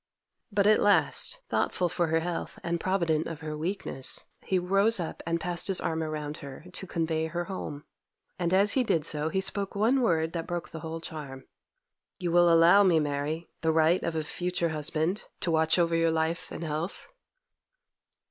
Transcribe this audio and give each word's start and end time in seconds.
But 0.51 0.65
at 0.65 0.79
last, 0.79 1.41
thoughtful 1.47 1.87
for 1.87 2.07
her 2.07 2.21
health 2.21 2.57
and 2.63 2.79
provident 2.79 3.27
of 3.27 3.41
her 3.41 3.55
weakness, 3.55 4.25
he 4.43 4.57
rose 4.57 4.99
up 4.99 5.21
and 5.27 5.39
passed 5.39 5.67
his 5.67 5.79
arm 5.79 6.01
around 6.01 6.37
her 6.37 6.65
to 6.73 6.87
convey 6.87 7.27
her 7.27 7.43
home. 7.43 7.83
And 8.39 8.51
as 8.51 8.73
he 8.73 8.83
did 8.83 9.05
so, 9.05 9.29
he 9.29 9.39
spoke 9.41 9.75
one 9.75 10.01
word 10.01 10.33
that 10.33 10.47
broke 10.47 10.69
the 10.71 10.79
whole 10.79 11.01
charm. 11.01 11.45
'You 12.17 12.31
will 12.31 12.51
allow 12.51 12.81
me, 12.81 12.99
Mary, 12.99 13.51
the 13.61 13.71
right 13.71 14.01
of 14.01 14.15
a 14.15 14.23
future 14.23 14.69
husband, 14.69 15.25
to 15.41 15.51
watch 15.51 15.77
over 15.77 15.95
your 15.95 16.09
life 16.09 16.51
and 16.51 16.63
health? 16.63 17.05